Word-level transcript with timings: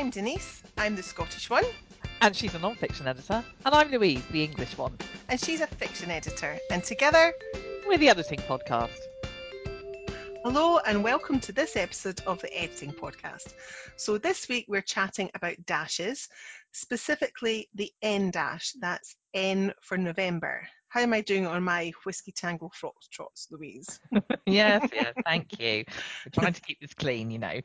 I'm 0.00 0.08
Denise, 0.08 0.62
I'm 0.78 0.96
the 0.96 1.02
Scottish 1.02 1.50
one. 1.50 1.64
And 2.22 2.34
she's 2.34 2.54
a 2.54 2.58
non 2.58 2.74
fiction 2.74 3.06
editor. 3.06 3.44
And 3.66 3.74
I'm 3.74 3.90
Louise, 3.90 4.24
the 4.30 4.42
English 4.42 4.78
one. 4.78 4.96
And 5.28 5.38
she's 5.38 5.60
a 5.60 5.66
fiction 5.66 6.10
editor. 6.10 6.58
And 6.70 6.82
together, 6.82 7.34
we're 7.86 7.98
the 7.98 8.08
Editing 8.08 8.38
Podcast. 8.38 8.98
Hello, 10.42 10.78
and 10.78 11.04
welcome 11.04 11.38
to 11.40 11.52
this 11.52 11.76
episode 11.76 12.22
of 12.26 12.40
the 12.40 12.50
Editing 12.58 12.92
Podcast. 12.92 13.52
So, 13.96 14.16
this 14.16 14.48
week 14.48 14.64
we're 14.68 14.80
chatting 14.80 15.30
about 15.34 15.66
dashes, 15.66 16.30
specifically 16.72 17.68
the 17.74 17.92
N 18.00 18.30
dash, 18.30 18.72
that's 18.80 19.14
N 19.34 19.74
for 19.82 19.98
November. 19.98 20.66
How 20.90 21.00
am 21.02 21.12
I 21.12 21.20
doing 21.20 21.46
on 21.46 21.62
my 21.62 21.92
whiskey 22.04 22.32
tango 22.32 22.68
trots, 23.12 23.46
Louise? 23.52 24.00
yes, 24.46 24.88
yes, 24.92 25.14
thank 25.24 25.60
you. 25.60 25.84
We're 25.86 26.32
trying 26.32 26.52
to 26.52 26.60
keep 26.60 26.80
this 26.80 26.94
clean, 26.94 27.30
you 27.30 27.38
know. 27.38 27.60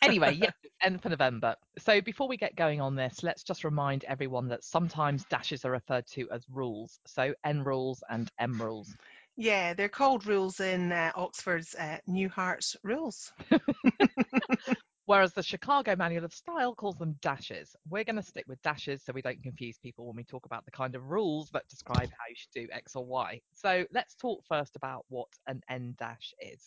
Anyway, 0.00 0.34
yeah, 0.34 0.50
end 0.80 1.02
for 1.02 1.08
November. 1.08 1.56
So 1.80 2.00
before 2.00 2.28
we 2.28 2.36
get 2.36 2.54
going 2.54 2.80
on 2.80 2.94
this, 2.94 3.24
let's 3.24 3.42
just 3.42 3.64
remind 3.64 4.04
everyone 4.04 4.46
that 4.48 4.62
sometimes 4.62 5.24
dashes 5.24 5.64
are 5.64 5.72
referred 5.72 6.06
to 6.12 6.28
as 6.30 6.44
rules. 6.48 7.00
So 7.04 7.34
N 7.44 7.64
rules 7.64 8.04
and 8.08 8.30
M 8.38 8.62
rules. 8.62 8.94
Yeah, 9.36 9.74
they're 9.74 9.88
called 9.88 10.26
rules 10.26 10.60
in 10.60 10.92
uh, 10.92 11.10
Oxford's 11.16 11.74
uh, 11.74 11.98
New 12.06 12.28
Hart's 12.28 12.76
rules. 12.84 13.32
whereas 15.08 15.32
the 15.32 15.42
Chicago 15.42 15.96
Manual 15.96 16.26
of 16.26 16.34
Style 16.34 16.74
calls 16.74 16.98
them 16.98 17.16
dashes. 17.22 17.74
We're 17.88 18.04
going 18.04 18.16
to 18.16 18.22
stick 18.22 18.44
with 18.46 18.60
dashes 18.60 19.02
so 19.02 19.14
we 19.14 19.22
don't 19.22 19.42
confuse 19.42 19.78
people 19.78 20.06
when 20.06 20.16
we 20.16 20.24
talk 20.24 20.44
about 20.44 20.66
the 20.66 20.70
kind 20.70 20.94
of 20.94 21.08
rules 21.08 21.48
that 21.54 21.66
describe 21.70 22.10
how 22.10 22.28
you 22.28 22.34
should 22.34 22.66
do 22.66 22.68
X 22.70 22.94
or 22.94 23.06
Y. 23.06 23.40
So 23.54 23.86
let's 23.90 24.14
talk 24.16 24.44
first 24.46 24.76
about 24.76 25.06
what 25.08 25.28
an 25.46 25.62
en 25.70 25.94
dash 25.98 26.34
is. 26.42 26.62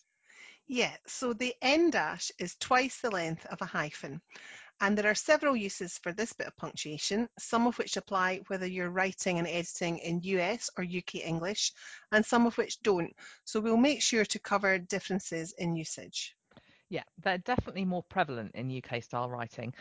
Yeah, 0.68 0.92
so 1.06 1.34
the 1.34 1.54
en 1.62 1.92
dash 1.92 2.32
is 2.40 2.56
twice 2.56 3.00
the 3.00 3.12
length 3.12 3.46
of 3.46 3.62
a 3.62 3.66
hyphen. 3.66 4.20
And 4.80 4.98
there 4.98 5.12
are 5.12 5.14
several 5.14 5.56
uses 5.56 6.00
for 6.00 6.12
this 6.12 6.34
bit 6.34 6.48
of 6.48 6.58
punctuation, 6.58 7.30
some 7.38 7.68
of 7.68 7.78
which 7.78 7.96
apply 7.96 8.40
whether 8.48 8.66
you're 8.66 8.90
writing 8.90 9.38
and 9.38 9.48
editing 9.48 10.00
in 10.00 10.20
US 10.24 10.68
or 10.76 10.84
UK 10.84 11.18
English, 11.18 11.74
and 12.12 12.26
some 12.26 12.48
of 12.48 12.58
which 12.58 12.82
don't. 12.82 13.16
So 13.46 13.60
we'll 13.60 13.78
make 13.78 14.02
sure 14.02 14.26
to 14.26 14.40
cover 14.40 14.80
differences 14.80 15.54
in 15.60 15.76
usage. 15.76 16.36
Yeah, 16.92 17.04
they're 17.24 17.38
definitely 17.38 17.86
more 17.86 18.04
prevalent 18.04 18.52
in 18.54 18.70
UK 18.70 19.02
style 19.02 19.30
writing. 19.30 19.74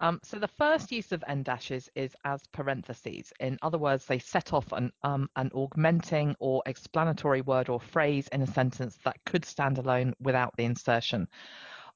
Um, 0.00 0.20
so 0.22 0.38
the 0.38 0.46
first 0.46 0.92
use 0.92 1.12
of 1.12 1.24
n 1.26 1.42
dashes 1.42 1.88
is 1.94 2.14
as 2.26 2.42
parentheses. 2.52 3.32
In 3.40 3.58
other 3.62 3.78
words, 3.78 4.04
they 4.04 4.18
set 4.18 4.52
off 4.52 4.70
an, 4.72 4.92
um, 5.02 5.30
an 5.36 5.50
augmenting 5.54 6.36
or 6.40 6.62
explanatory 6.66 7.40
word 7.40 7.70
or 7.70 7.80
phrase 7.80 8.28
in 8.32 8.42
a 8.42 8.46
sentence 8.46 8.98
that 9.02 9.16
could 9.24 9.46
stand 9.46 9.78
alone 9.78 10.12
without 10.20 10.52
the 10.58 10.66
insertion. 10.66 11.26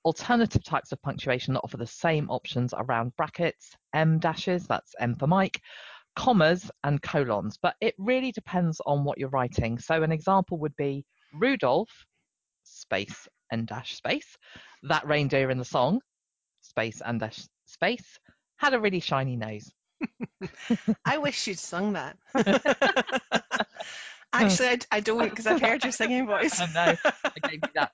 Alternative 0.06 0.64
types 0.64 0.91
of 0.91 1.03
punctuation 1.03 1.53
that 1.53 1.61
offer 1.64 1.77
the 1.77 1.86
same 1.86 2.31
options 2.31 2.73
around 2.75 3.14
brackets, 3.17 3.77
M 3.92 4.19
dashes, 4.19 4.67
that's 4.67 4.95
M 4.98 5.14
for 5.17 5.27
Mike, 5.27 5.61
commas 6.17 6.70
and 6.83 7.03
colons, 7.03 7.59
but 7.61 7.77
it 7.83 7.95
really 7.98 8.33
depends 8.33 8.81
on 8.86 9.05
what 9.05 9.19
you're 9.19 9.29
writing. 9.29 9.79
So 9.79 10.03
an 10.03 10.12
example 10.12 10.59
would 10.61 10.77
be 10.77 11.05
Rudolph, 11.34 12.07
space 12.64 13.29
en 13.53 13.67
dash 13.67 13.95
space. 13.95 14.36
That 14.84 15.06
reindeer 15.06 15.50
in 15.50 15.58
the 15.58 15.64
song, 15.64 16.00
space 16.62 17.00
en 17.05 17.19
dash 17.19 17.41
space, 17.67 18.19
had 18.56 18.75
a 18.75 18.81
really 18.81 19.00
shiny 19.00 19.36
nose. 19.36 19.70
I 21.05 21.19
wish 21.19 21.47
you'd 21.47 21.58
sung 21.58 21.92
that. 21.92 22.17
Actually, 24.33 24.69
I, 24.69 24.78
I 24.91 25.00
don't 25.00 25.28
because 25.28 25.47
I've 25.47 25.61
heard 25.61 25.84
your 25.84 25.92
singing 25.92 26.27
voice. 26.27 26.58
I 26.61 26.67
know. 26.73 26.97
I 27.05 27.48
gave 27.48 27.61
you 27.62 27.70
that 27.75 27.92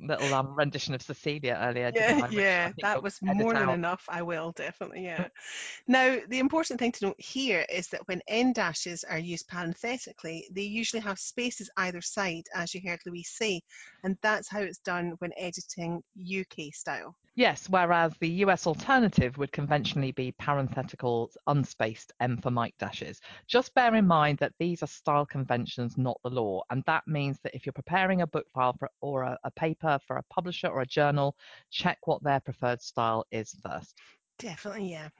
little 0.00 0.32
um, 0.34 0.54
rendition 0.54 0.94
of 0.94 1.02
Cecilia 1.02 1.58
earlier. 1.60 1.92
Yeah, 1.94 2.28
yeah, 2.30 2.72
that 2.82 3.02
was 3.02 3.18
more 3.22 3.52
than 3.54 3.68
out. 3.68 3.74
enough. 3.74 4.04
I 4.08 4.22
will 4.22 4.52
definitely, 4.52 5.04
yeah. 5.04 5.28
now, 5.88 6.18
the 6.28 6.38
important 6.38 6.78
thing 6.80 6.92
to 6.92 7.06
note 7.06 7.20
here 7.20 7.64
is 7.70 7.88
that 7.88 8.06
when 8.06 8.20
n 8.28 8.52
dashes 8.52 9.04
are 9.04 9.18
used 9.18 9.48
parenthetically, 9.48 10.48
they 10.52 10.62
usually 10.62 11.02
have 11.02 11.18
spaces 11.18 11.70
either 11.76 12.00
side, 12.00 12.44
as 12.54 12.74
you 12.74 12.80
heard 12.84 13.00
Louise 13.06 13.30
say, 13.30 13.62
and 14.04 14.16
that's 14.22 14.48
how 14.48 14.60
it's 14.60 14.78
done 14.78 15.14
when 15.18 15.32
editing 15.36 16.02
UK 16.18 16.72
style. 16.72 17.16
Yes, 17.34 17.68
whereas 17.68 18.16
the 18.18 18.28
US 18.44 18.66
alternative 18.68 19.36
would 19.38 19.50
conventionally 19.50 20.12
be 20.12 20.30
parenthetical 20.32 21.30
unspaced 21.46 22.12
M 22.20 22.36
for 22.36 22.50
Mike 22.52 22.76
dashes. 22.78 23.20
Just 23.48 23.74
bear 23.74 23.94
in 23.96 24.06
mind 24.06 24.38
that 24.38 24.52
these 24.58 24.82
are 24.82 24.86
style 24.86 25.26
conventions, 25.26 25.98
not 25.98 26.20
the 26.22 26.30
law, 26.30 26.62
and 26.70 26.84
that 26.86 27.08
means 27.08 27.40
that 27.40 27.54
if 27.54 27.66
you're 27.66 27.72
preparing 27.72 28.20
a 28.22 28.26
book 28.28 28.48
file 28.50 28.74
for, 28.74 28.90
or 29.00 29.22
a, 29.22 29.38
a 29.44 29.50
paper 29.50 29.98
for 30.06 30.18
a 30.18 30.22
publisher 30.24 30.68
or 30.68 30.82
a 30.82 30.86
journal, 30.86 31.36
check 31.70 31.98
what 32.06 32.22
their 32.22 32.38
preferred 32.40 32.80
style 32.80 33.26
is 33.32 33.54
first. 33.62 33.96
Definitely, 34.40 34.90
yeah. 34.90 35.10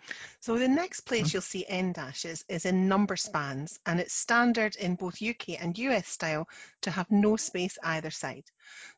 So 0.41 0.59
the 0.59 0.69
next 0.69 1.01
place 1.01 1.29
mm. 1.29 1.35
you'll 1.35 1.43
see 1.43 1.67
N 1.69 1.93
dashes 1.93 2.43
is 2.49 2.65
in 2.65 2.89
number 2.89 3.17
spans, 3.17 3.79
and 3.85 4.01
it's 4.01 4.15
standard 4.15 4.77
in 4.77 4.95
both 4.95 5.23
UK 5.23 5.61
and 5.61 5.77
US 5.77 6.09
style 6.09 6.49
to 6.83 6.91
have 6.91 7.11
no 7.11 7.37
space 7.37 7.77
either 7.83 8.11
side. 8.11 8.45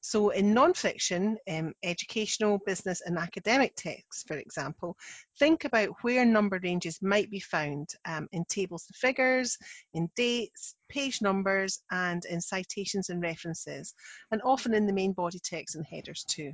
So 0.01 0.31
in 0.31 0.55
non-fiction, 0.55 1.39
um, 1.51 1.75
educational, 1.83 2.59
business 2.59 3.01
and 3.01 3.19
academic 3.19 3.75
texts, 3.75 4.23
for 4.27 4.37
example, 4.37 4.97
think 5.39 5.65
about 5.65 5.91
where 6.03 6.25
number 6.25 6.61
ranges 6.63 7.03
might 7.03 7.31
be 7.31 7.41
found 7.41 7.89
um, 8.05 8.29
in 8.31 8.45
tables 8.45 8.87
and 8.89 8.97
figures, 8.97 9.59
in 9.93 10.09
dates, 10.15 10.77
page 10.89 11.21
numbers, 11.21 11.81
and 11.91 12.25
in 12.27 12.41
citations 12.41 13.09
and 13.09 13.23
references, 13.23 13.93
and 14.31 14.41
often 14.45 14.73
in 14.73 14.87
the 14.87 14.93
main 14.93 15.13
body 15.15 15.41
text 15.43 15.75
and 15.75 15.85
headers 15.85 16.25
too. 16.25 16.53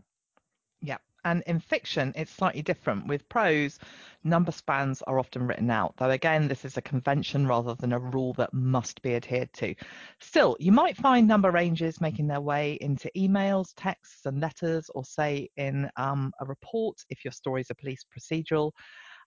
Yeah, 0.81 0.99
and 1.29 1.43
in 1.47 1.61
fiction, 1.61 2.15
it's 2.17 2.33
slightly 2.33 2.63
different. 2.63 3.07
With 3.07 3.29
prose, 3.29 3.79
number 4.25 4.51
spans 4.51 5.03
are 5.03 5.19
often 5.19 5.47
written 5.47 5.71
out, 5.71 5.95
though 5.99 6.09
again, 6.09 6.49
this 6.49 6.65
is 6.65 6.79
a 6.79 6.83
convention 6.83 7.47
rather 7.47 7.75
than 7.75 7.93
a 7.93 7.99
rule 7.99 8.33
that 8.35 8.55
must 8.55 9.03
be 9.03 9.15
adhered 9.15 9.53
to. 9.55 9.75
Still, 10.21 10.57
you 10.59 10.73
might 10.73 10.97
find 10.97 11.29
number 11.29 11.51
ranges 11.51 12.01
making 12.01 12.29
their 12.29 12.41
way 12.41 12.79
into 12.81 13.11
emails, 13.15 13.75
texts, 13.77 14.25
and 14.25 14.41
letters, 14.41 14.91
or 14.95 15.05
say 15.05 15.51
in 15.59 15.91
um, 15.97 16.33
a 16.41 16.47
report 16.47 16.97
if 17.11 17.27
your 17.27 17.33
story 17.33 17.61
is 17.61 17.71
a 17.71 17.75
police 17.75 18.07
procedural. 18.07 18.73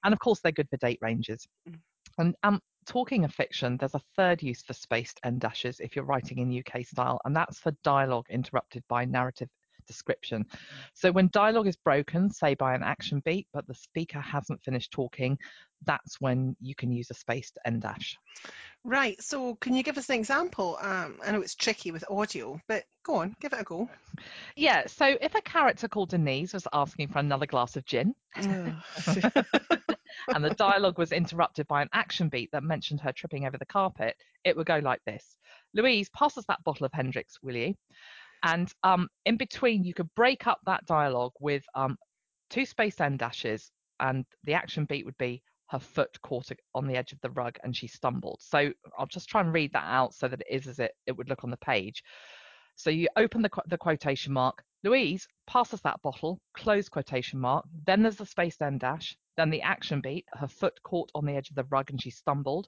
And 0.04 0.12
of 0.12 0.20
course, 0.20 0.40
they're 0.40 0.52
good 0.52 0.70
for 0.70 0.78
date 0.78 1.00
ranges. 1.02 1.48
Mm. 1.70 1.76
And 2.18 2.36
um, 2.42 2.60
talking 2.88 3.26
of 3.26 3.32
fiction, 3.32 3.78
there's 3.78 3.94
a 3.94 4.02
third 4.16 4.42
use 4.42 4.64
for 4.64 4.74
spaced 4.74 5.20
N 5.24 5.38
dashes 5.38 5.80
if 5.80 5.96
you're 5.96 6.06
writing 6.06 6.40
in 6.40 6.64
UK 6.66 6.84
style, 6.84 7.22
and 7.26 7.36
that's 7.36 7.60
for 7.60 7.74
dialogue 7.84 8.26
interrupted 8.32 8.84
by 8.90 9.06
narrative 9.06 9.50
description. 9.92 10.46
So 10.94 11.12
when 11.12 11.30
dialogue 11.32 11.68
is 11.68 11.76
broken, 11.76 12.32
say 12.32 12.56
by 12.56 12.74
an 12.74 12.84
action 12.84 13.22
beat, 13.26 13.48
but 13.54 13.68
the 13.68 13.76
speaker 13.76 14.20
hasn't 14.20 14.64
finished 14.64 14.92
talking, 14.92 15.38
that's 15.86 16.22
when 16.22 16.56
you 16.62 16.76
can 16.76 16.92
use 16.92 17.10
a 17.10 17.14
spaced 17.14 17.58
N 17.66 17.80
dash. 17.80 18.18
Right. 18.84 19.22
So 19.22 19.56
can 19.56 19.76
you 19.76 19.84
give 19.84 19.98
us 19.98 20.10
an 20.10 20.16
example? 20.16 20.78
Um, 20.82 21.18
I 21.26 21.32
know 21.32 21.42
it's 21.42 21.56
tricky 21.56 21.92
with 21.92 22.04
audio, 22.10 22.60
but 22.68 22.84
go 23.04 23.16
on, 23.16 23.36
give 23.40 23.54
it 23.54 23.62
a 23.62 23.64
go. 23.64 23.90
Yeah. 24.56 24.88
So 24.88 25.18
if 25.20 25.36
a 25.36 25.42
character 25.42 25.88
called 25.88 26.10
Denise 26.10 26.54
was 26.54 26.68
asking 26.74 27.10
for 27.10 27.20
another 27.20 27.46
glass 27.46 27.76
of 27.76 27.86
gin. 27.86 28.16
and 28.36 30.44
the 30.44 30.56
dialogue 30.58 30.98
was 30.98 31.12
interrupted 31.12 31.68
by 31.68 31.82
an 31.82 31.90
action 31.94 32.30
beat 32.30 32.52
that 32.52 32.64
mentioned 32.64 33.02
her 33.02 33.12
tripping 33.12 33.46
over 33.46 33.58
the 33.58 33.66
carpet, 33.66 34.16
it 34.44 34.56
would 34.56 34.68
go 34.68 34.80
like 34.80 35.02
this 35.06 35.36
Louise, 35.74 36.10
pass 36.10 36.38
us 36.38 36.46
that 36.48 36.64
bottle 36.64 36.86
of 36.86 36.94
Hendrick's, 36.94 37.42
will 37.42 37.56
you? 37.56 37.76
And 38.44 38.72
um, 38.84 39.08
in 39.26 39.38
between, 39.38 39.84
you 39.84 39.94
could 39.94 40.10
break 40.16 40.48
up 40.48 40.60
that 40.66 40.86
dialogue 40.86 41.34
with 41.40 41.64
um, 41.76 41.96
two 42.50 42.66
space 42.66 43.00
N 43.00 43.18
dashes, 43.18 43.72
and 44.00 44.26
the 44.44 44.54
action 44.54 44.86
beat 44.86 45.06
would 45.06 45.18
be 45.18 45.42
her 45.72 45.80
foot 45.80 46.22
caught 46.22 46.52
on 46.76 46.86
the 46.86 46.98
edge 46.98 47.14
of 47.14 47.22
the 47.22 47.30
rug 47.30 47.58
and 47.64 47.76
she 47.76 47.88
stumbled. 47.88 48.40
So 48.42 48.74
I'll 48.98 49.08
just 49.08 49.30
try 49.30 49.40
and 49.40 49.54
read 49.54 49.72
that 49.72 49.86
out 49.86 50.14
so 50.14 50.28
that 50.28 50.42
it 50.42 50.48
is 50.50 50.68
as 50.68 50.80
it, 50.80 50.92
it 51.08 51.16
would 51.16 51.30
look 51.30 51.46
on 51.46 51.50
the 51.50 51.58
page. 51.58 52.04
So 52.76 52.90
you 52.90 53.08
open 53.16 53.42
the, 53.42 53.50
the 53.68 53.78
quotation 53.78 54.34
mark, 54.34 54.64
Louise, 54.84 55.26
pass 55.48 55.74
us 55.74 55.80
that 55.82 56.02
bottle, 56.02 56.42
close 56.54 56.90
quotation 56.90 57.40
mark. 57.40 57.66
Then 57.86 58.02
there's 58.02 58.18
the 58.18 58.26
space 58.26 58.60
N 58.60 58.80
dash. 58.80 59.16
Then 59.38 59.50
the 59.50 59.62
action 59.62 60.02
beat, 60.02 60.26
her 60.34 60.48
foot 60.48 60.78
caught 60.84 61.10
on 61.16 61.26
the 61.26 61.36
edge 61.36 61.50
of 61.50 61.56
the 61.56 61.64
rug 61.66 61.90
and 61.90 62.02
she 62.02 62.10
stumbled. 62.10 62.68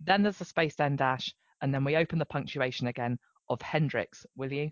Then 0.00 0.22
there's 0.22 0.38
the 0.38 0.44
space 0.44 0.78
N 0.78 0.94
dash. 0.94 1.34
And 1.60 1.74
then 1.74 1.82
we 1.82 1.96
open 1.96 2.20
the 2.20 2.24
punctuation 2.24 2.86
again 2.86 3.18
of 3.48 3.60
Hendrick's, 3.62 4.24
will 4.36 4.52
you? 4.52 4.70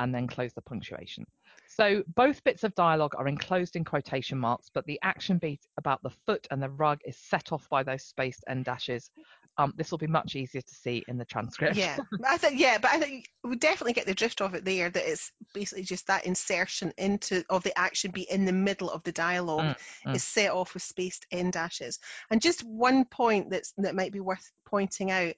And 0.00 0.12
then 0.14 0.26
close 0.26 0.52
the 0.54 0.62
punctuation. 0.62 1.26
So 1.68 2.02
both 2.14 2.42
bits 2.42 2.64
of 2.64 2.74
dialogue 2.74 3.14
are 3.16 3.28
enclosed 3.28 3.76
in 3.76 3.84
quotation 3.84 4.38
marks, 4.38 4.70
but 4.74 4.86
the 4.86 4.98
action 5.02 5.38
beat 5.38 5.60
about 5.78 6.02
the 6.02 6.10
foot 6.26 6.48
and 6.50 6.60
the 6.60 6.68
rug 6.68 6.98
is 7.04 7.16
set 7.16 7.52
off 7.52 7.68
by 7.70 7.84
those 7.84 8.02
spaced 8.02 8.42
en 8.48 8.64
dashes. 8.64 9.08
Um, 9.56 9.74
this 9.76 9.90
will 9.90 9.98
be 9.98 10.06
much 10.06 10.36
easier 10.36 10.62
to 10.62 10.74
see 10.74 11.04
in 11.06 11.18
the 11.18 11.24
transcript. 11.24 11.76
Yeah, 11.76 11.98
I 12.26 12.38
think 12.38 12.58
yeah, 12.58 12.78
but 12.78 12.92
I 12.92 12.98
think 12.98 13.28
we 13.44 13.56
definitely 13.56 13.92
get 13.92 14.06
the 14.06 14.14
drift 14.14 14.40
of 14.40 14.54
it 14.54 14.64
there. 14.64 14.88
That 14.88 15.10
it's 15.10 15.30
basically 15.52 15.84
just 15.84 16.06
that 16.06 16.24
insertion 16.24 16.92
into 16.96 17.44
of 17.50 17.62
the 17.62 17.76
action 17.78 18.10
beat 18.10 18.30
in 18.30 18.46
the 18.46 18.52
middle 18.52 18.90
of 18.90 19.02
the 19.02 19.12
dialogue 19.12 19.76
mm, 19.76 19.76
mm. 20.06 20.16
is 20.16 20.24
set 20.24 20.50
off 20.50 20.74
with 20.74 20.82
spaced 20.82 21.26
en 21.30 21.50
dashes. 21.50 21.98
And 22.30 22.40
just 22.40 22.64
one 22.64 23.04
point 23.04 23.50
that's 23.50 23.72
that 23.78 23.94
might 23.94 24.12
be 24.12 24.20
worth 24.20 24.50
pointing 24.64 25.10
out 25.10 25.34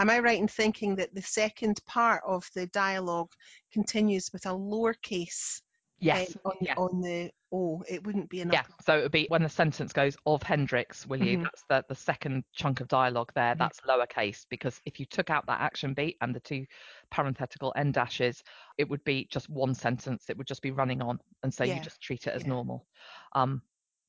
Am 0.00 0.08
I 0.08 0.18
right 0.18 0.38
in 0.38 0.48
thinking 0.48 0.96
that 0.96 1.14
the 1.14 1.20
second 1.20 1.78
part 1.86 2.22
of 2.26 2.48
the 2.54 2.66
dialogue 2.68 3.30
continues 3.70 4.32
with 4.32 4.46
a 4.46 4.48
lowercase 4.48 5.60
Yes. 5.98 6.34
on, 6.46 6.54
yeah. 6.62 6.74
on 6.76 7.02
the 7.02 7.30
O. 7.52 7.84
It 7.86 8.06
wouldn't 8.06 8.30
be 8.30 8.40
enough. 8.40 8.54
Yeah, 8.54 8.74
so 8.82 8.98
it 8.98 9.02
would 9.02 9.12
be 9.12 9.26
when 9.28 9.42
the 9.42 9.50
sentence 9.50 9.92
goes 9.92 10.16
of 10.24 10.42
Hendrick's, 10.42 11.06
will 11.06 11.22
you? 11.22 11.36
Mhm. 11.36 11.42
That's 11.42 11.64
the, 11.68 11.84
the 11.90 11.94
second 11.94 12.44
chunk 12.54 12.80
of 12.80 12.88
dialogue 12.88 13.30
there. 13.34 13.54
Mhm. 13.54 13.58
That's 13.58 13.80
lowercase 13.80 14.46
because 14.48 14.80
if 14.86 14.98
you 14.98 15.04
took 15.04 15.28
out 15.28 15.44
that 15.48 15.60
action 15.60 15.92
beat 15.92 16.16
and 16.22 16.34
the 16.34 16.40
two 16.40 16.64
parenthetical 17.10 17.74
en 17.76 17.92
dashes, 17.92 18.42
it 18.78 18.88
would 18.88 19.04
be 19.04 19.26
just 19.26 19.50
one 19.50 19.74
sentence. 19.74 20.30
It 20.30 20.38
would 20.38 20.46
just 20.46 20.62
be 20.62 20.70
running 20.70 21.02
on, 21.02 21.20
and 21.42 21.52
so 21.52 21.64
Yeah, 21.64 21.74
you 21.74 21.80
just 21.82 22.00
treat 22.00 22.26
it 22.26 22.32
as 22.32 22.44
yeah. 22.44 22.48
normal. 22.48 22.86
Um, 23.34 23.60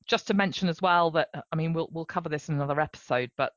just 0.05 0.27
to 0.27 0.33
mention 0.33 0.69
as 0.69 0.81
well 0.81 1.11
that 1.11 1.27
I 1.51 1.55
mean 1.57 1.73
we'll 1.73 1.89
we'll 1.91 2.05
cover 2.05 2.29
this 2.29 2.47
in 2.47 2.55
another 2.55 2.79
episode, 2.79 3.31
but 3.35 3.53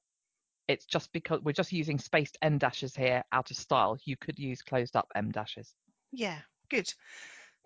it's 0.69 0.87
just 0.87 1.13
because 1.13 1.41
we're 1.43 1.53
just 1.53 1.73
using 1.73 1.99
spaced 1.99 2.39
en 2.43 2.59
dashes 2.59 2.97
here 2.97 3.25
out 3.33 3.51
of 3.51 3.57
style. 3.57 3.99
You 4.05 4.17
could 4.17 4.39
use 4.39 4.63
closed 4.63 4.97
up 4.97 5.09
en 5.15 5.31
dashes. 5.31 5.75
Yeah, 6.13 6.39
good. 6.71 6.93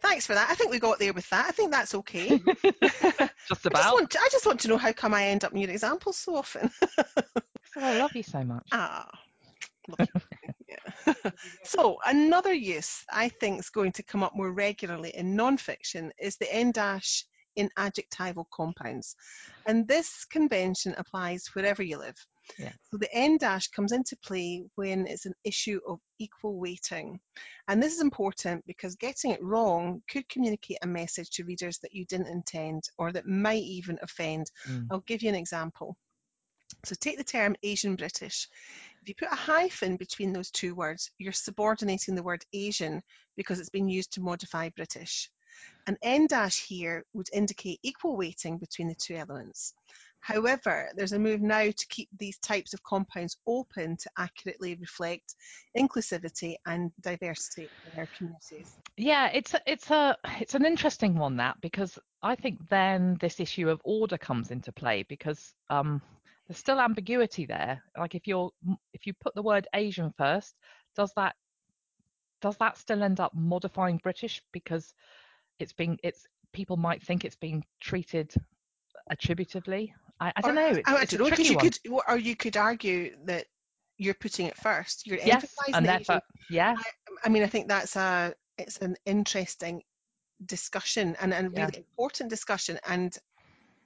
Thanks 0.00 0.26
for 0.26 0.34
that. 0.34 0.48
I 0.48 0.54
think 0.54 0.70
we 0.70 0.78
got 0.78 0.98
there 0.98 1.12
with 1.12 1.28
that. 1.30 1.46
I 1.48 1.50
think 1.50 1.72
that's 1.72 1.94
okay. 1.94 2.28
just 2.62 2.84
I 2.84 3.30
just, 3.48 3.66
about. 3.66 3.94
want 3.94 4.10
to, 4.10 4.18
I 4.20 4.28
just 4.30 4.46
want 4.46 4.60
to 4.60 4.68
know 4.68 4.78
how 4.78 4.92
come 4.92 5.12
I 5.12 5.26
end 5.26 5.44
up 5.44 5.52
in 5.52 5.58
your 5.58 5.70
examples 5.70 6.18
so 6.18 6.36
often. 6.36 6.70
So 7.74 7.80
I 7.82 7.98
love 7.98 8.14
you 8.14 8.22
so 8.22 8.44
much. 8.44 8.68
ah, 8.72 9.08
yeah. 10.68 11.14
so 11.64 11.98
another 12.06 12.52
use 12.52 13.04
I 13.10 13.28
think 13.28 13.60
is 13.60 13.70
going 13.70 13.92
to 13.92 14.02
come 14.02 14.22
up 14.22 14.36
more 14.36 14.52
regularly 14.52 15.10
in 15.14 15.34
non-fiction 15.34 16.12
is 16.18 16.36
the 16.36 16.52
en 16.52 16.72
dash 16.72 17.24
in 17.56 17.70
adjectival 17.76 18.46
compounds, 18.52 19.16
and 19.66 19.88
this 19.88 20.24
convention 20.26 20.94
applies 20.96 21.46
wherever 21.54 21.82
you 21.82 21.98
live. 21.98 22.16
Yeah. 22.56 22.72
So 22.90 22.96
the 22.96 23.12
en 23.12 23.38
dash 23.38 23.68
comes 23.68 23.92
into 23.92 24.16
play 24.16 24.64
when 24.74 25.06
it's 25.06 25.26
an 25.26 25.34
issue 25.44 25.80
of 25.86 26.00
equal 26.18 26.58
weighting. 26.58 27.20
And 27.66 27.82
this 27.82 27.94
is 27.94 28.00
important 28.00 28.64
because 28.66 28.96
getting 28.96 29.32
it 29.32 29.42
wrong 29.42 30.02
could 30.10 30.28
communicate 30.28 30.78
a 30.82 30.86
message 30.86 31.30
to 31.32 31.44
readers 31.44 31.78
that 31.80 31.94
you 31.94 32.04
didn't 32.06 32.28
intend 32.28 32.84
or 32.96 33.12
that 33.12 33.26
might 33.26 33.62
even 33.62 33.98
offend. 34.02 34.50
Mm. 34.68 34.86
I'll 34.90 35.00
give 35.00 35.22
you 35.22 35.28
an 35.28 35.34
example. 35.34 35.96
So 36.84 36.94
take 36.94 37.18
the 37.18 37.24
term 37.24 37.56
Asian 37.62 37.96
British. 37.96 38.48
If 39.02 39.08
you 39.08 39.14
put 39.14 39.32
a 39.32 39.36
hyphen 39.36 39.96
between 39.96 40.32
those 40.32 40.50
two 40.50 40.74
words, 40.74 41.10
you're 41.18 41.32
subordinating 41.32 42.14
the 42.14 42.22
word 42.22 42.44
Asian 42.52 43.02
because 43.36 43.58
it's 43.58 43.70
been 43.70 43.88
used 43.88 44.12
to 44.12 44.20
modify 44.20 44.68
British. 44.70 45.30
An 45.86 45.96
en 46.02 46.26
dash 46.26 46.64
here 46.66 47.04
would 47.14 47.28
indicate 47.32 47.80
equal 47.82 48.16
weighting 48.16 48.58
between 48.58 48.88
the 48.88 48.94
two 48.94 49.16
elements. 49.16 49.74
However, 50.20 50.90
there's 50.94 51.12
a 51.12 51.18
move 51.18 51.40
now 51.40 51.64
to 51.64 51.86
keep 51.88 52.08
these 52.18 52.38
types 52.38 52.74
of 52.74 52.82
compounds 52.82 53.36
open 53.46 53.96
to 53.96 54.10
accurately 54.18 54.74
reflect 54.74 55.34
inclusivity 55.76 56.56
and 56.66 56.92
diversity 57.00 57.70
in 57.84 57.98
our 57.98 58.08
communities. 58.16 58.76
Yeah, 58.96 59.30
it's 59.32 59.54
a, 59.54 59.60
it's 59.66 59.90
a 59.90 60.16
it's 60.40 60.54
an 60.54 60.66
interesting 60.66 61.14
one 61.14 61.36
that 61.36 61.60
because 61.60 61.98
I 62.22 62.34
think 62.34 62.68
then 62.68 63.16
this 63.20 63.40
issue 63.40 63.68
of 63.68 63.80
order 63.84 64.18
comes 64.18 64.50
into 64.50 64.72
play 64.72 65.04
because 65.08 65.54
um, 65.70 66.02
there's 66.46 66.58
still 66.58 66.80
ambiguity 66.80 67.46
there. 67.46 67.82
Like 67.96 68.14
if 68.14 68.26
you're 68.26 68.50
if 68.92 69.06
you 69.06 69.14
put 69.14 69.34
the 69.34 69.42
word 69.42 69.68
Asian 69.72 70.12
first, 70.18 70.54
does 70.96 71.12
that 71.16 71.36
does 72.40 72.56
that 72.58 72.76
still 72.78 73.02
end 73.02 73.20
up 73.20 73.32
modifying 73.34 73.98
British 73.98 74.42
because 74.52 74.94
it's 75.58 75.72
being 75.72 75.98
it's 76.02 76.26
people 76.52 76.76
might 76.76 77.02
think 77.02 77.24
it's 77.24 77.36
being 77.36 77.64
treated 77.80 78.34
attributively. 79.10 79.94
I, 80.20 80.32
I 80.36 80.42
don't 80.42 80.54
know. 80.54 80.68
It's, 80.68 80.88
I, 80.88 81.02
it's 81.02 81.12
a 81.14 81.18
tricky 81.18 81.44
you 81.44 81.56
one. 81.56 81.64
could, 81.64 81.78
or 82.08 82.16
you 82.18 82.36
could 82.36 82.56
argue 82.56 83.16
that 83.24 83.46
you're 83.98 84.14
putting 84.14 84.46
it 84.46 84.56
first. 84.56 85.06
You're 85.06 85.18
yes, 85.24 85.44
emphasising 85.44 85.86
and 85.86 86.00
Asian. 86.00 86.20
yeah, 86.48 86.74
I 87.24 87.28
mean, 87.28 87.42
I 87.42 87.46
think 87.46 87.68
that's 87.68 87.96
a 87.96 88.34
it's 88.56 88.78
an 88.78 88.96
interesting 89.06 89.82
discussion 90.44 91.16
and 91.20 91.32
a 91.32 91.50
Yeah. 91.54 91.70
important 91.74 92.30
discussion, 92.30 92.78
and 92.86 93.16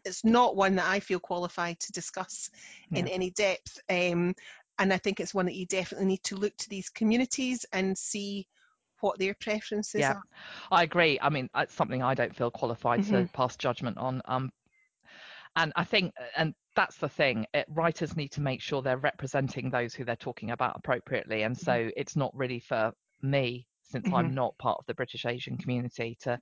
it's 0.04 0.24
not 0.24 0.56
one 0.56 0.76
that 0.76 0.86
I 0.88 1.00
feel 1.00 1.20
qualified 1.20 1.78
to 1.80 1.92
discuss 1.92 2.50
in 2.94 3.06
Yeah. 3.06 3.14
any 3.14 3.30
depth. 3.30 3.78
Um, 3.88 4.34
and 4.78 4.92
I 4.92 4.98
think 4.98 5.20
it's 5.20 5.34
one 5.34 5.46
that 5.46 5.54
you 5.54 5.66
definitely 5.66 6.06
need 6.06 6.24
to 6.24 6.36
look 6.36 6.56
to 6.58 6.68
these 6.68 6.88
communities 6.88 7.64
and 7.72 7.96
see 7.96 8.48
what 9.00 9.18
their 9.18 9.34
preferences 9.40 10.00
Yeah. 10.00 10.14
are. 10.14 10.22
I 10.70 10.82
agree. 10.82 11.18
I 11.20 11.28
mean, 11.28 11.48
it's 11.54 11.74
something 11.74 12.02
I 12.02 12.14
don't 12.14 12.34
feel 12.34 12.50
qualified 12.50 13.02
to 13.04 13.24
Mhm. 13.24 13.32
pass 13.32 13.56
judgment 13.56 13.98
on. 13.98 14.22
Um, 14.24 14.50
and 15.56 15.72
I 15.76 15.84
think, 15.84 16.12
and 16.36 16.54
that's 16.74 16.96
the 16.96 17.08
thing, 17.08 17.46
it, 17.52 17.66
writers 17.68 18.16
need 18.16 18.32
to 18.32 18.40
make 18.40 18.60
sure 18.62 18.82
they're 18.82 18.96
representing 18.96 19.70
those 19.70 19.94
who 19.94 20.04
they're 20.04 20.16
talking 20.16 20.50
about 20.50 20.76
appropriately. 20.76 21.42
And 21.42 21.56
so 21.56 21.90
it's 21.96 22.16
not 22.16 22.34
really 22.34 22.60
for 22.60 22.92
me, 23.20 23.66
since 23.82 24.08
Mhm. 24.08 24.14
I'm 24.14 24.34
not 24.34 24.56
part 24.58 24.78
of 24.78 24.86
the 24.86 24.94
British 24.94 25.26
Asian 25.26 25.58
community, 25.58 26.16
to 26.22 26.40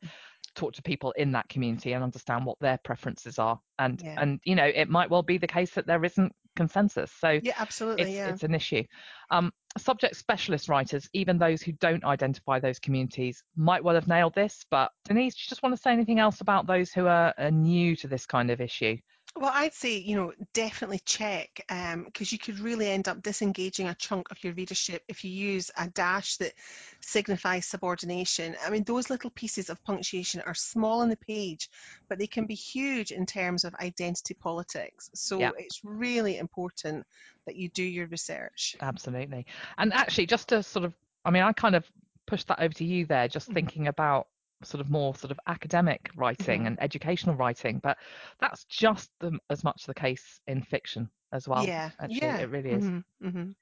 talk 0.54 0.72
to 0.74 0.82
people 0.82 1.12
in 1.12 1.32
that 1.32 1.48
community 1.48 1.92
and 1.92 2.02
understand 2.04 2.44
what 2.44 2.58
their 2.60 2.78
preferences 2.84 3.38
are. 3.38 3.60
And 3.78 4.00
Yeah. 4.02 4.20
and 4.20 4.40
you 4.44 4.54
know, 4.54 4.66
it 4.66 4.88
might 4.88 5.10
well 5.10 5.22
be 5.22 5.38
the 5.38 5.46
case 5.46 5.72
that 5.74 5.86
there 5.86 6.04
isn't 6.04 6.32
consensus. 6.56 7.12
So 7.12 7.40
Yeah, 7.42 7.54
absolutely. 7.58 8.04
it's 8.04 8.12
yeah. 8.12 8.28
it's 8.28 8.42
an 8.42 8.54
issue. 8.54 8.84
Um, 9.30 9.52
subject 9.78 10.16
specialist 10.16 10.68
writers, 10.68 11.08
even 11.12 11.38
those 11.38 11.62
who 11.62 11.72
don't 11.72 12.04
identify 12.04 12.58
those 12.58 12.78
communities, 12.78 13.42
might 13.56 13.84
well 13.84 13.94
have 13.94 14.08
nailed 14.08 14.34
this. 14.34 14.64
But 14.70 14.90
Denise, 15.04 15.34
do 15.34 15.42
you 15.44 15.48
just 15.48 15.62
want 15.62 15.74
to 15.74 15.80
say 15.80 15.92
anything 15.92 16.18
else 16.18 16.40
about 16.40 16.66
those 16.66 16.92
who 16.92 17.06
are, 17.06 17.34
are 17.38 17.50
new 17.50 17.96
to 17.96 18.08
this 18.08 18.26
kind 18.26 18.50
of 18.50 18.60
issue? 18.60 18.96
Well, 19.36 19.52
I'd 19.54 19.72
say, 19.72 19.96
you 19.98 20.16
know, 20.16 20.32
definitely 20.52 21.00
check 21.06 21.64
because 22.04 22.32
you 22.32 22.38
could 22.38 22.58
really 22.58 22.88
end 22.90 23.08
up 23.08 23.22
disengaging 23.22 23.86
a 23.86 23.94
chunk 23.94 24.30
of 24.30 24.42
your 24.42 24.52
readership 24.54 25.02
if 25.08 25.24
you 25.24 25.30
use 25.30 25.70
a 25.78 25.88
dash 25.88 26.36
that 26.38 26.52
signifies 27.00 27.66
subordination. 27.66 28.56
I 28.64 28.70
mean, 28.70 28.84
those 28.84 29.08
little 29.08 29.30
pieces 29.30 29.70
of 29.70 29.82
punctuation 29.84 30.42
are 30.42 30.54
small 30.54 31.00
on 31.00 31.08
the 31.08 31.16
page, 31.16 31.70
but 32.08 32.18
they 32.18 32.26
can 32.26 32.46
be 32.46 32.54
huge 32.54 33.12
in 33.12 33.24
terms 33.24 33.64
of 33.64 33.74
identity 33.76 34.34
politics. 34.34 35.08
So 35.14 35.38
Yeah. 35.38 35.52
it's 35.56 35.80
really 35.84 36.36
important 36.36 37.06
that 37.46 37.56
you 37.56 37.68
do 37.70 37.84
your 37.84 38.08
research. 38.08 38.76
Absolutely. 38.80 39.46
And 39.78 39.92
actually, 39.92 40.26
just 40.26 40.48
to 40.48 40.62
sort 40.62 40.84
of, 40.84 40.94
I 41.24 41.30
mean, 41.30 41.44
I 41.44 41.52
kind 41.52 41.76
of 41.76 41.90
pushed 42.26 42.48
that 42.48 42.60
over 42.60 42.74
to 42.74 42.84
you 42.84 43.06
there, 43.06 43.28
just 43.28 43.48
Mhm. 43.48 43.54
thinking 43.54 43.86
about 43.86 44.26
sort 44.62 44.80
of 44.80 44.90
more 44.90 45.14
sort 45.14 45.30
of 45.30 45.40
academic 45.46 46.10
writing 46.16 46.62
Mhm. 46.62 46.66
and 46.66 46.82
educational 46.82 47.34
writing, 47.34 47.78
but 47.82 47.96
that's 48.40 48.64
just 48.66 49.10
the, 49.20 49.38
as 49.48 49.64
much 49.64 49.84
the 49.86 49.94
case 49.94 50.40
in 50.46 50.62
fiction 50.62 51.10
as 51.32 51.46
well. 51.48 51.64
yeah, 51.64 51.90
Actually, 52.00 52.26
yeah. 52.26 52.38
it 52.38 52.50
really 52.50 52.70
is. 52.70 52.84
Mhm, 52.84 53.04
mhm. 53.22 53.54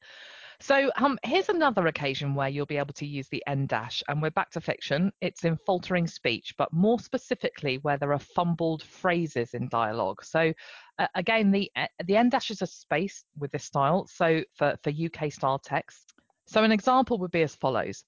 So 0.61 0.91
um, 0.97 1.19
here's 1.23 1.49
another 1.51 1.87
occasion 1.87 2.35
where 2.35 2.49
you'll 2.49 2.67
be 2.67 2.79
able 2.79 2.95
to 2.95 3.07
use 3.07 3.29
the 3.29 3.45
en 3.47 3.67
dash, 3.67 4.03
and 4.09 4.21
we're 4.21 4.31
back 4.31 4.51
to 4.51 4.61
fiction. 4.61 5.13
It's 5.21 5.45
in 5.45 5.57
faltering 5.67 6.09
speech, 6.09 6.55
but 6.59 6.73
more 6.73 6.99
specifically 6.99 7.79
where 7.79 7.97
there 7.97 8.13
are 8.13 8.19
fumbled 8.19 8.83
phrases 8.83 9.55
in 9.55 9.69
dialogue. 9.69 10.25
So 10.25 10.53
uh, 10.99 11.07
again, 11.15 11.53
the 11.53 11.71
uh, 11.77 11.87
the 12.07 12.17
en 12.17 12.29
dash 12.29 12.51
is 12.51 12.63
a 12.63 12.67
space 12.67 13.25
with 13.39 13.53
this 13.53 13.65
style. 13.65 14.07
So 14.09 14.43
for 14.55 14.77
for 14.83 14.91
UK 14.91 15.31
style 15.33 15.61
text, 15.61 16.13
so 16.47 16.65
an 16.65 16.73
example 16.73 17.19
would 17.19 17.31
be 17.31 17.43
as 17.43 17.55
follows: 17.55 18.03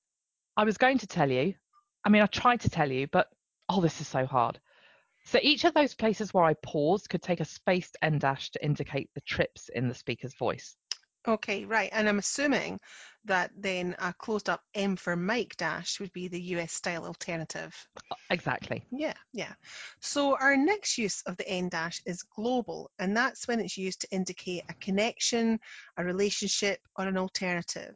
I 0.56 0.64
was 0.64 0.76
going 0.76 0.98
to 0.98 1.06
tell 1.06 1.30
you. 1.30 1.54
I 2.04 2.08
mean, 2.08 2.22
I 2.22 2.26
tried 2.26 2.60
to 2.60 2.70
tell 2.70 2.90
you, 2.90 3.06
but 3.06 3.28
oh, 3.68 3.80
this 3.80 4.00
is 4.00 4.08
so 4.08 4.26
hard. 4.26 4.58
So 5.24 5.38
each 5.42 5.64
of 5.64 5.74
those 5.74 5.94
places 5.94 6.32
where 6.32 6.44
I 6.44 6.54
paused 6.54 7.08
could 7.10 7.22
take 7.22 7.40
a 7.40 7.44
spaced 7.44 7.96
en 8.02 8.18
dash 8.18 8.50
to 8.52 8.64
indicate 8.64 9.10
the 9.14 9.20
trips 9.20 9.68
in 9.68 9.88
the 9.88 9.94
speaker's 9.94 10.34
voice. 10.34 10.76
Okay, 11.28 11.66
right. 11.66 11.90
And 11.92 12.08
I'm 12.08 12.18
assuming 12.18 12.80
that 13.26 13.50
then 13.54 13.94
a 13.98 14.14
closed 14.14 14.48
up 14.48 14.62
M 14.74 14.96
for 14.96 15.14
Mike 15.16 15.54
dash 15.58 16.00
would 16.00 16.12
be 16.14 16.28
the 16.28 16.40
US 16.54 16.72
style 16.72 17.04
alternative. 17.04 17.74
Uh, 18.10 18.14
exactly. 18.30 18.82
Yeah, 18.90 19.12
yeah. 19.34 19.52
So 20.00 20.34
our 20.36 20.56
next 20.56 20.96
use 20.96 21.22
of 21.26 21.36
the 21.36 21.46
en 21.46 21.68
dash 21.68 22.00
is 22.06 22.22
global, 22.22 22.90
and 22.98 23.14
that's 23.14 23.46
when 23.46 23.60
it's 23.60 23.76
used 23.76 24.00
to 24.00 24.10
indicate 24.10 24.62
a 24.70 24.74
connection, 24.74 25.60
a 25.98 26.04
relationship, 26.04 26.80
or 26.96 27.06
an 27.06 27.18
alternative. 27.18 27.94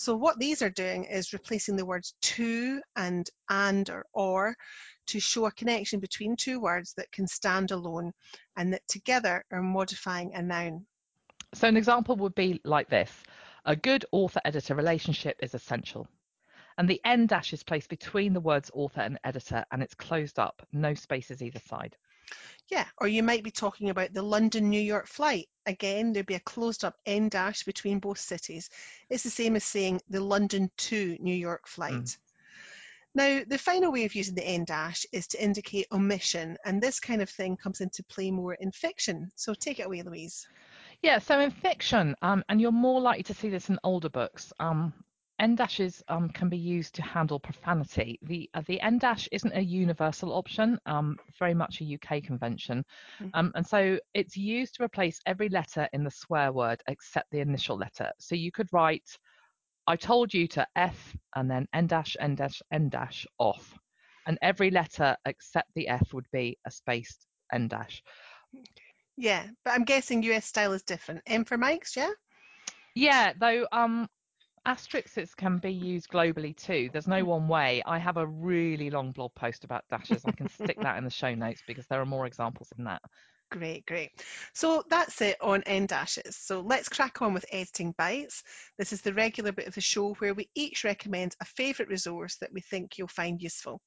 So 0.00 0.16
what 0.16 0.38
these 0.38 0.62
are 0.62 0.70
doing 0.70 1.04
is 1.04 1.34
replacing 1.34 1.76
the 1.76 1.84
words 1.84 2.14
to 2.22 2.80
and 2.96 3.28
and 3.50 3.90
or 3.90 4.06
or 4.14 4.56
to 5.08 5.20
show 5.20 5.44
a 5.44 5.52
connection 5.52 6.00
between 6.00 6.36
two 6.36 6.58
words 6.58 6.94
that 6.94 7.12
can 7.12 7.26
stand 7.26 7.70
alone 7.70 8.12
and 8.56 8.72
that 8.72 8.88
together 8.88 9.44
are 9.50 9.60
modifying 9.60 10.34
a 10.34 10.40
noun. 10.40 10.86
So 11.52 11.68
an 11.68 11.76
example 11.76 12.16
would 12.16 12.34
be 12.34 12.62
like 12.64 12.88
this. 12.88 13.12
A 13.66 13.76
good 13.76 14.06
author-editor 14.10 14.74
relationship 14.74 15.36
is 15.42 15.54
essential. 15.54 16.08
And 16.78 16.88
the 16.88 17.02
en 17.04 17.26
dash 17.26 17.52
is 17.52 17.62
placed 17.62 17.90
between 17.90 18.32
the 18.32 18.40
words 18.40 18.70
author 18.72 19.02
and 19.02 19.18
editor 19.22 19.66
and 19.70 19.82
it's 19.82 19.94
closed 19.94 20.38
up, 20.38 20.66
no 20.72 20.94
spaces 20.94 21.42
either 21.42 21.60
side. 21.68 21.94
Yeah, 22.68 22.86
or 22.98 23.08
you 23.08 23.22
might 23.22 23.42
be 23.42 23.50
talking 23.50 23.90
about 23.90 24.14
the 24.14 24.22
London 24.22 24.70
New 24.70 24.80
York 24.80 25.06
flight. 25.08 25.48
Again, 25.66 26.12
there'd 26.12 26.26
be 26.26 26.34
a 26.34 26.40
closed 26.40 26.84
up 26.84 26.96
en 27.04 27.28
dash 27.28 27.64
between 27.64 27.98
both 27.98 28.18
cities. 28.18 28.70
It's 29.08 29.24
the 29.24 29.30
same 29.30 29.56
as 29.56 29.64
saying 29.64 30.00
the 30.08 30.20
London 30.20 30.70
to 30.76 31.16
New 31.20 31.34
York 31.34 31.66
flight. 31.66 32.16
Now, 33.12 33.42
the 33.44 33.58
final 33.58 33.90
way 33.90 34.04
of 34.04 34.14
using 34.14 34.36
the 34.36 34.46
en 34.46 34.64
dash 34.64 35.04
is 35.12 35.26
to 35.28 35.42
indicate 35.42 35.88
omission, 35.90 36.56
and 36.64 36.80
this 36.80 37.00
kind 37.00 37.22
of 37.22 37.28
thing 37.28 37.56
comes 37.56 37.80
into 37.80 38.04
play 38.04 38.30
more 38.30 38.54
in 38.54 38.70
fiction. 38.70 39.32
So 39.34 39.52
take 39.54 39.80
it 39.80 39.86
away, 39.86 40.02
Louise. 40.02 40.46
Yeah, 41.02 41.18
so 41.18 41.40
in 41.40 41.50
fiction, 41.50 42.14
um, 42.22 42.44
and 42.48 42.60
you're 42.60 42.70
more 42.70 43.00
likely 43.00 43.24
to 43.24 43.34
see 43.34 43.48
this 43.48 43.68
in 43.68 43.80
older 43.82 44.10
books, 44.10 44.52
um, 44.60 44.92
N 45.40 45.56
dashes 45.56 46.04
um, 46.08 46.28
can 46.30 46.48
be 46.50 46.58
used 46.58 46.94
to 46.96 47.02
handle 47.02 47.40
profanity. 47.40 48.18
The 48.22 48.50
uh, 48.54 48.62
the 48.66 48.80
N 48.80 48.98
dash 48.98 49.28
isn't 49.32 49.56
a 49.56 49.60
universal 49.60 50.32
option, 50.34 50.78
um, 50.86 51.18
very 51.38 51.54
much 51.54 51.80
a 51.80 51.84
UK 51.84 52.20
convention, 52.22 52.84
Mhm. 53.20 53.32
um, 53.34 53.52
and 53.56 53.66
so 53.66 53.98
it's 54.14 54.36
used 54.36 54.76
to 54.76 54.84
replace 54.84 55.20
every 55.26 55.48
letter 55.48 55.88
in 55.92 56.04
the 56.04 56.10
swear 56.10 56.52
word 56.52 56.82
except 56.88 57.30
the 57.32 57.40
initial 57.40 57.76
letter. 57.76 58.12
So 58.18 58.36
you 58.36 58.52
could 58.52 58.72
write, 58.72 59.18
"I 59.86 59.96
told 59.96 60.34
you 60.34 60.46
to 60.48 60.66
f" 60.76 61.16
and 61.34 61.50
then 61.50 61.66
N 61.72 61.86
dash 61.88 62.16
N 62.20 62.36
dash 62.36 62.62
N 62.70 62.88
dash 62.90 63.26
off, 63.38 63.78
and 64.26 64.38
every 64.42 64.70
letter 64.70 65.16
except 65.26 65.72
the 65.74 65.88
F 65.88 66.12
would 66.14 66.30
be 66.32 66.58
a 66.66 66.70
spaced 66.70 67.26
N 67.52 67.68
dash. 67.68 68.02
Yeah, 69.16 69.48
but 69.64 69.72
I'm 69.72 69.84
guessing 69.84 70.22
US 70.24 70.46
style 70.46 70.72
is 70.72 70.82
different. 70.82 71.22
M 71.26 71.44
for 71.44 71.56
Mike's, 71.58 71.96
yeah? 71.96 72.12
Yeah, 72.94 73.32
though 73.38 73.66
um 73.72 74.08
asterisks 74.64 75.34
can 75.34 75.58
be 75.58 75.72
used 75.72 76.08
globally 76.10 76.56
too. 76.56 76.90
There's 76.92 77.08
no 77.08 77.24
one 77.24 77.48
way. 77.48 77.82
I 77.84 77.98
have 77.98 78.16
a 78.16 78.26
really 78.26 78.90
long 78.90 79.12
blog 79.12 79.34
post 79.34 79.64
about 79.64 79.88
dashes. 79.88 80.24
I 80.24 80.32
can 80.32 80.48
stick 80.48 80.80
that 80.80 80.98
in 80.98 81.04
the 81.04 81.10
show 81.10 81.34
notes 81.34 81.62
because 81.66 81.86
there 81.86 82.00
are 82.00 82.06
more 82.06 82.26
examples 82.26 82.68
than 82.76 82.84
that. 82.84 83.02
Great, 83.50 83.84
great. 83.84 84.10
So 84.54 84.84
that's 84.88 85.20
it 85.22 85.36
on 85.40 85.64
en 85.64 85.86
dashes. 85.86 86.36
So 86.36 86.60
let's 86.60 86.88
crack 86.88 87.20
on 87.20 87.34
with 87.34 87.44
editing 87.50 87.92
bites. 87.98 88.44
This 88.78 88.92
is 88.92 89.02
the 89.02 89.12
regular 89.12 89.50
bit 89.50 89.66
of 89.66 89.74
the 89.74 89.80
show 89.80 90.14
where 90.14 90.34
we 90.34 90.48
each 90.54 90.84
recommend 90.84 91.34
a 91.40 91.44
favourite 91.44 91.90
resource 91.90 92.36
that 92.36 92.52
we 92.52 92.60
think 92.60 92.96
you'll 92.96 93.08
find 93.08 93.42
useful. 93.42 93.80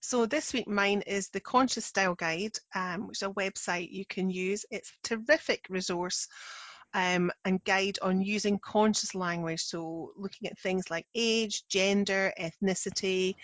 So 0.00 0.26
this 0.26 0.52
week 0.52 0.68
mine 0.68 1.02
is 1.02 1.28
the 1.28 1.40
Conscious 1.40 1.84
Style 1.84 2.14
Guide, 2.14 2.56
um, 2.74 3.08
which 3.08 3.18
is 3.18 3.28
a 3.28 3.32
website 3.32 3.90
you 3.90 4.06
can 4.06 4.30
use. 4.30 4.64
It's 4.70 4.90
a 4.90 5.08
terrific 5.08 5.66
resource 5.68 6.28
um, 6.94 7.30
and 7.44 7.62
guide 7.64 7.98
on 8.02 8.22
using 8.22 8.58
conscious 8.58 9.14
language. 9.14 9.62
So 9.62 10.12
looking 10.16 10.48
at 10.48 10.58
things 10.58 10.90
like 10.90 11.06
age, 11.14 11.64
gender, 11.68 12.32
ethnicity, 12.38 13.34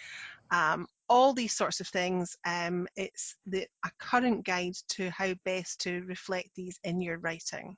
um, 0.51 0.87
all 1.09 1.35
these 1.35 1.53
sorts 1.53 1.81
of 1.81 1.89
things. 1.89 2.37
Um, 2.45 2.89
it's 2.97 3.37
the, 3.47 3.67
a 3.85 3.91
current 3.99 4.45
guide 4.45 4.75
to 4.91 5.11
how 5.11 5.35
best 5.45 5.81
to 5.81 6.03
reflect 6.03 6.51
these 6.55 6.79
in 6.85 7.01
your 7.01 7.19
writing. 7.19 7.77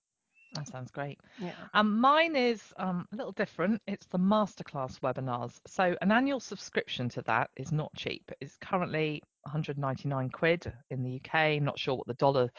That 0.54 0.68
sounds 0.68 0.90
great. 0.90 1.18
Yeah. 1.38 1.52
Um, 1.74 2.00
mine 2.00 2.36
is 2.36 2.62
um, 2.78 3.06
a 3.12 3.16
little 3.16 3.32
different. 3.32 3.82
It's 3.86 4.06
the 4.06 4.18
masterclass 4.18 5.00
webinars. 5.00 5.52
So 5.66 5.96
an 6.00 6.12
annual 6.12 6.40
subscription 6.40 7.08
to 7.10 7.22
that 7.22 7.50
is 7.56 7.72
not 7.72 7.92
cheap. 7.94 8.30
It's 8.40 8.56
currently 8.56 9.22
199 9.42 10.30
quid 10.30 10.72
in 10.90 11.02
the 11.02 11.20
UK. 11.20 11.60
Not 11.60 11.78
sure 11.78 11.96
what 11.96 12.06
the 12.06 12.14
dollar. 12.14 12.50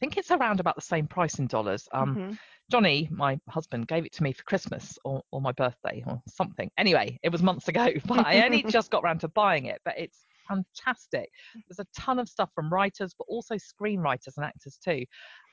I 0.00 0.06
think 0.06 0.16
it's 0.16 0.30
around 0.30 0.60
about 0.60 0.76
the 0.76 0.80
same 0.80 1.06
price 1.06 1.38
in 1.38 1.46
dollars. 1.46 1.86
Um, 1.92 2.16
Mhm. 2.16 2.38
Johnny, 2.70 3.06
my 3.10 3.38
husband, 3.50 3.86
gave 3.86 4.06
it 4.06 4.12
to 4.12 4.22
me 4.22 4.32
for 4.32 4.42
Christmas 4.44 4.98
or, 5.04 5.22
or 5.30 5.42
my 5.42 5.52
birthday 5.52 6.02
or 6.06 6.22
something. 6.26 6.70
Anyway, 6.78 7.18
it 7.22 7.28
was 7.28 7.42
months 7.42 7.68
ago, 7.68 7.88
but 8.06 8.26
I 8.26 8.42
only 8.46 8.62
just 8.70 8.90
got 8.90 9.04
around 9.04 9.20
to 9.20 9.28
buying 9.28 9.66
it. 9.66 9.82
But 9.84 9.98
it's 9.98 10.24
fantastic. 10.48 11.28
There's 11.68 11.80
a 11.80 12.00
ton 12.00 12.18
of 12.18 12.30
stuff 12.30 12.50
from 12.54 12.72
writers, 12.72 13.14
but 13.18 13.26
also 13.28 13.56
screenwriters 13.56 14.38
and 14.38 14.46
actors 14.46 14.78
too. 14.82 15.04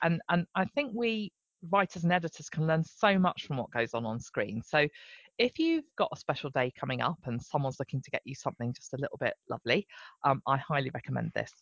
And 0.02 0.22
and 0.30 0.46
I 0.54 0.64
think 0.64 0.92
we 0.94 1.30
writers 1.70 2.04
and 2.04 2.12
editors 2.12 2.48
can 2.48 2.66
learn 2.66 2.84
so 2.84 3.18
much 3.18 3.44
from 3.44 3.58
what 3.58 3.70
goes 3.70 3.92
on 3.92 4.06
on 4.06 4.18
screen. 4.18 4.62
So 4.62 4.88
if 5.36 5.58
you've 5.58 5.84
got 5.98 6.08
a 6.12 6.16
special 6.16 6.48
day 6.50 6.72
coming 6.78 7.02
up 7.02 7.18
and 7.26 7.42
someone's 7.42 7.78
looking 7.80 8.00
to 8.00 8.10
get 8.10 8.22
you 8.24 8.34
something 8.34 8.72
just 8.72 8.94
a 8.94 8.96
little 8.96 9.18
bit 9.18 9.34
lovely, 9.50 9.86
um, 10.24 10.40
I 10.46 10.56
highly 10.56 10.90
recommend 10.94 11.32
this. 11.34 11.52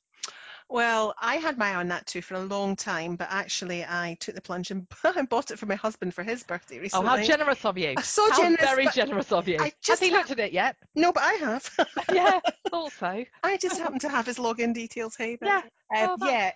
Well, 0.68 1.14
I 1.20 1.36
had 1.36 1.58
my 1.58 1.70
eye 1.70 1.74
on 1.76 1.88
that 1.88 2.06
too 2.06 2.20
for 2.22 2.34
a 2.34 2.40
long 2.40 2.74
time, 2.74 3.14
but 3.16 3.28
actually 3.30 3.84
I 3.84 4.16
took 4.18 4.34
the 4.34 4.40
plunge 4.40 4.70
and 4.72 4.86
bought 5.28 5.50
it 5.52 5.58
for 5.58 5.66
my 5.66 5.76
husband 5.76 6.12
for 6.12 6.24
his 6.24 6.42
birthday 6.42 6.80
recently. 6.80 7.06
Oh, 7.06 7.16
how 7.16 7.22
generous 7.22 7.64
of 7.64 7.78
you! 7.78 7.94
So 8.02 8.28
how 8.30 8.36
generous, 8.42 8.60
very 8.60 8.86
generous 8.88 9.30
of 9.32 9.46
you. 9.46 9.58
I 9.60 9.64
Has 9.64 9.72
just 9.82 10.02
he 10.02 10.10
ha- 10.10 10.16
looked 10.18 10.32
at 10.32 10.40
it 10.40 10.52
yet? 10.52 10.76
No, 10.96 11.12
but 11.12 11.22
I 11.22 11.32
have. 11.34 11.70
yeah, 12.12 12.40
also. 12.72 13.24
I 13.44 13.56
just 13.58 13.78
happen 13.78 14.00
to 14.00 14.08
have 14.08 14.26
his 14.26 14.38
login 14.38 14.74
details, 14.74 15.14
hey? 15.16 15.36
but, 15.40 15.46
Yeah. 15.48 15.62
uh, 15.94 16.16
Oh, 16.20 16.26
yeah. 16.28 16.50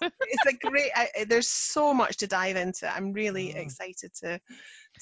it's 0.00 0.46
a 0.46 0.52
great. 0.68 0.90
I, 0.94 1.24
there's 1.28 1.48
so 1.48 1.94
much 1.94 2.18
to 2.18 2.26
dive 2.26 2.56
into. 2.56 2.92
I'm 2.92 3.12
really 3.12 3.50
Mm. 3.54 3.56
excited 3.62 4.12
to 4.22 4.40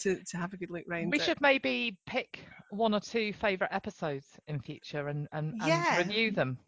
to 0.00 0.22
to 0.24 0.36
have 0.36 0.52
a 0.52 0.58
good 0.58 0.70
look 0.70 0.84
round 0.86 1.10
We 1.10 1.18
it. 1.18 1.22
should 1.24 1.40
maybe 1.40 1.96
pick 2.06 2.40
one 2.70 2.92
or 2.94 3.00
two 3.00 3.32
favourite 3.32 3.72
episodes 3.74 4.26
in 4.46 4.60
future 4.60 5.08
and, 5.08 5.26
and, 5.32 5.54
Yeah. 5.64 5.98
and 6.00 6.08
review 6.08 6.32
them. 6.32 6.58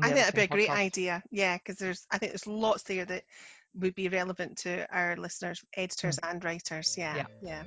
I 0.00 0.06
think 0.06 0.16
that'd 0.16 0.34
be 0.34 0.42
a 0.42 0.46
great 0.46 0.68
Podcast. 0.68 0.76
idea. 0.76 1.22
Yeah, 1.30 1.56
because 1.58 1.76
there's 1.76 2.06
I 2.10 2.18
think 2.18 2.32
there's 2.32 2.46
lots 2.46 2.82
there 2.84 3.04
that 3.04 3.24
would 3.74 3.94
be 3.94 4.08
relevant 4.08 4.58
to 4.58 4.86
our 4.94 5.16
listeners, 5.16 5.62
editors 5.74 6.18
hmm. 6.22 6.30
and 6.30 6.44
writers. 6.44 6.94
Yeah, 6.98 7.16
Yeah. 7.16 7.26
yeah. 7.42 7.62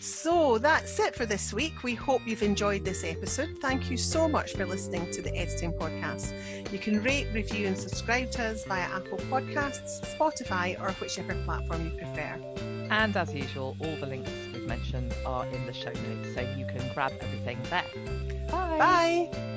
So 0.00 0.58
that's 0.58 0.98
it 0.98 1.14
for 1.14 1.26
this 1.26 1.52
week. 1.52 1.82
We 1.82 1.94
hope 1.94 2.22
you've 2.26 2.42
enjoyed 2.42 2.84
this 2.84 3.04
episode. 3.04 3.58
Thank 3.60 3.88
you 3.90 3.96
so 3.96 4.28
much 4.28 4.52
for 4.54 4.66
listening 4.66 5.10
to 5.12 5.22
the 5.22 5.34
Editing 5.36 5.72
Podcast. 5.74 6.32
You 6.72 6.78
can 6.78 7.02
rate, 7.02 7.28
review, 7.32 7.68
and 7.68 7.78
subscribe 7.78 8.32
to 8.32 8.42
us 8.42 8.64
via 8.64 8.82
Apple 8.82 9.18
Podcasts, 9.18 10.00
Spotify, 10.16 10.80
or 10.80 10.90
whichever 10.94 11.34
platform 11.44 11.84
you 11.84 11.90
prefer. 11.92 12.36
And 12.90 13.16
as 13.16 13.32
usual, 13.32 13.76
all 13.80 13.96
the 13.96 14.06
links 14.06 14.30
we've 14.52 14.66
mentioned 14.66 15.14
are 15.24 15.46
in 15.46 15.66
the 15.66 15.72
show 15.72 15.92
notes, 15.92 16.34
so 16.34 16.40
you 16.40 16.66
can 16.66 16.92
grab 16.94 17.12
everything 17.20 17.58
there. 17.70 17.84
Bye. 18.50 18.78
Bye. 19.30 19.51